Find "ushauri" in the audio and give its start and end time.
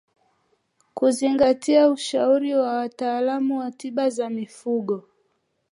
1.91-2.53